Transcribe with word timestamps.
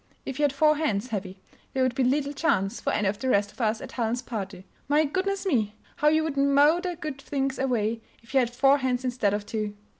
"If 0.25 0.39
you 0.39 0.43
had 0.45 0.51
four 0.51 0.77
hands, 0.77 1.09
Heavy, 1.09 1.37
there 1.73 1.83
would 1.83 1.93
be 1.93 2.03
little 2.03 2.33
chance 2.33 2.81
for 2.81 2.91
any 2.91 3.07
of 3.07 3.19
the 3.19 3.29
rest 3.29 3.51
of 3.51 3.61
us 3.61 3.81
at 3.81 3.91
Helen's 3.91 4.23
party. 4.23 4.65
My 4.87 5.05
goodness 5.05 5.45
me! 5.45 5.75
how 5.97 6.07
you 6.07 6.23
would 6.23 6.37
mow 6.37 6.79
the 6.79 6.95
good 6.95 7.21
things 7.21 7.59
away 7.59 8.01
if 8.23 8.33
you 8.33 8.39
had 8.39 8.49
four 8.49 8.79
hands 8.79 9.05
instead 9.05 9.35
of 9.35 9.45
two." 9.45 9.75